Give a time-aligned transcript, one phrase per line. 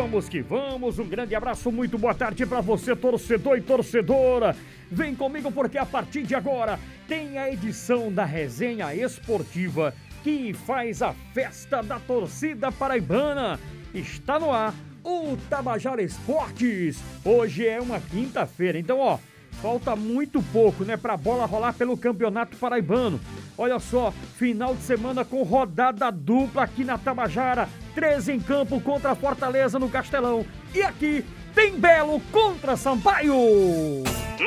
[0.00, 0.98] vamos que vamos.
[0.98, 4.56] Um grande abraço, muito boa tarde para você, torcedor e torcedora.
[4.90, 9.92] Vem comigo porque a partir de agora tem a edição da resenha esportiva
[10.24, 13.60] que faz a festa da torcida paraibana.
[13.92, 14.74] Está no ar
[15.04, 16.98] o Tabajara Esportes.
[17.22, 19.18] Hoje é uma quinta-feira, então ó,
[19.60, 23.20] falta muito pouco, né, pra bola rolar pelo Campeonato Paraibano.
[23.58, 27.68] Olha só, final de semana com rodada dupla aqui na Tabajara.
[28.00, 30.46] 13 em campo contra a Fortaleza no Castelão.
[30.74, 31.22] E aqui
[31.54, 33.34] tem Belo contra Sampaio.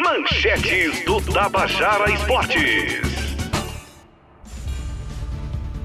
[0.03, 3.35] Manchetes do Tabajara Esportes.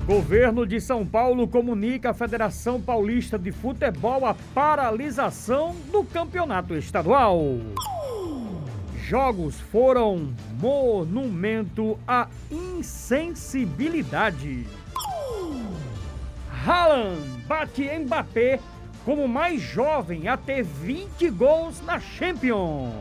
[0.06, 7.38] Governo de São Paulo comunica à Federação Paulista de Futebol a paralisação do campeonato estadual.
[8.96, 14.64] Jogos foram monumento à insensibilidade.
[16.68, 18.60] Haaland bate Mbappé
[19.02, 22.92] como mais jovem a ter 20 gols na Champions.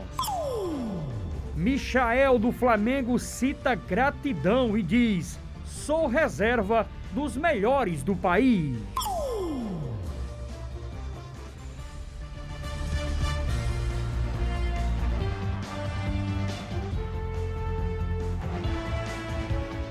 [1.54, 8.78] Michael do Flamengo cita gratidão e diz: sou reserva dos melhores do país.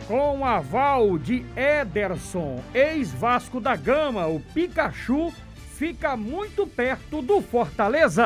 [0.07, 5.33] Com aval de Ederson, ex-Vasco da Gama, o Pikachu
[5.73, 8.25] fica muito perto do Fortaleza.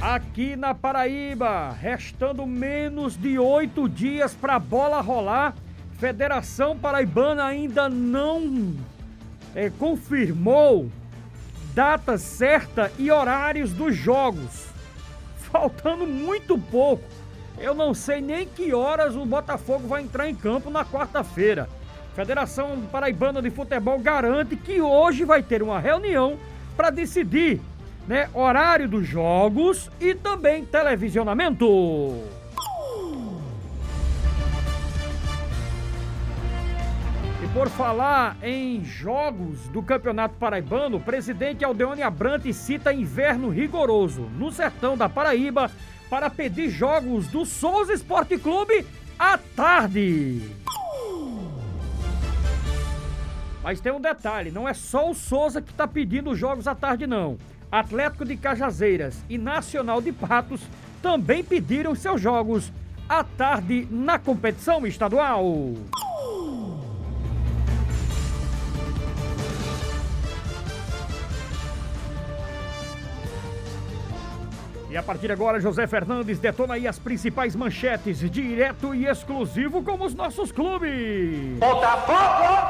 [0.00, 5.54] Aqui na Paraíba, restando menos de oito dias para a bola rolar,
[5.96, 8.74] Federação Paraibana ainda não
[9.54, 10.90] é, confirmou
[11.72, 14.75] data certa e horários dos jogos.
[15.56, 17.02] Faltando muito pouco.
[17.58, 21.66] Eu não sei nem que horas o Botafogo vai entrar em campo na quarta-feira.
[22.14, 26.36] Federação Paraibana de Futebol garante que hoje vai ter uma reunião
[26.76, 27.58] para decidir
[28.06, 32.22] né, horário dos jogos e também televisionamento.
[37.56, 44.52] Por falar em jogos do Campeonato Paraibano, o presidente Aldeone Abrante cita inverno rigoroso no
[44.52, 45.70] sertão da Paraíba
[46.10, 48.84] para pedir jogos do Souza Esporte Clube
[49.18, 50.42] à tarde.
[53.62, 56.74] Mas tem um detalhe, não é só o Souza que está pedindo os jogos à
[56.74, 57.38] tarde não.
[57.72, 60.60] Atlético de Cajazeiras e Nacional de Patos
[61.00, 62.70] também pediram seus jogos
[63.08, 65.72] à tarde na competição estadual.
[74.96, 79.82] E a partir de agora, José Fernandes detona aí as principais manchetes, direto e exclusivo
[79.82, 81.58] como os nossos clubes.
[81.58, 82.66] Botafogo!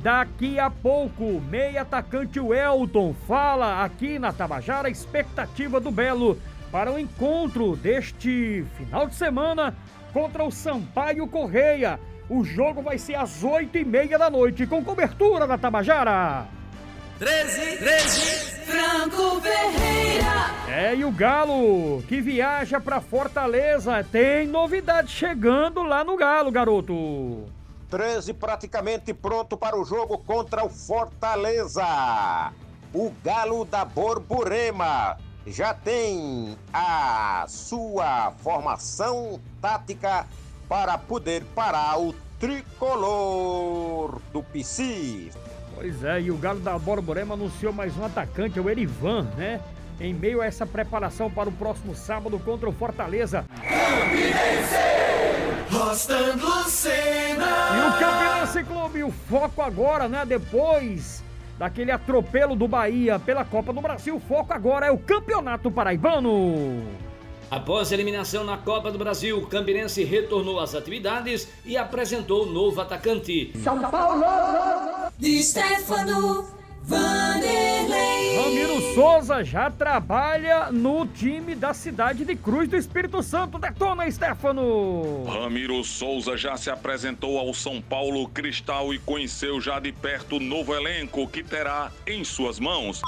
[0.00, 6.38] Daqui a pouco, meia atacante Welton fala aqui na Tabajara a expectativa do Belo
[6.70, 9.74] para o encontro deste final de semana
[10.12, 11.98] contra o Sampaio Correia.
[12.28, 16.46] O jogo vai ser às oito e meia da noite, com cobertura da Tabajara.
[17.18, 20.52] 13, 13, Franco Ferreira.
[20.68, 27.44] É, e o Galo, que viaja para Fortaleza, tem novidade chegando lá no Galo, garoto.
[27.90, 31.84] 13 praticamente pronto para o jogo contra o Fortaleza.
[32.94, 40.26] O Galo da Borborema já tem a sua formação tática
[40.68, 45.30] para poder parar o tricolor do PC.
[45.74, 49.60] Pois é, e o Galo da Borborema anunciou mais um atacante, é o Erivan, né?
[50.00, 53.44] Em meio a essa preparação para o próximo sábado contra o Fortaleza.
[55.70, 57.46] Rostando Lucena.
[57.76, 60.24] E o Campinense Clube, o foco agora, né?
[60.26, 61.22] Depois
[61.58, 66.82] daquele atropelo do Bahia pela Copa do Brasil, o foco agora é o Campeonato Paraibano.
[67.52, 72.50] Após a eliminação na Copa do Brasil, o Campinense retornou às atividades e apresentou o
[72.50, 73.52] novo atacante.
[73.62, 74.24] São Paulo.
[75.18, 76.46] De Stefano
[76.82, 78.38] Vanderlei.
[78.42, 83.58] Ramiro Souza já trabalha no time da cidade de Cruz do Espírito Santo.
[83.58, 85.24] Detona, Stefano!
[85.26, 90.40] Ramiro Souza já se apresentou ao São Paulo Cristal e conheceu já de perto o
[90.40, 93.02] novo elenco que terá em suas mãos.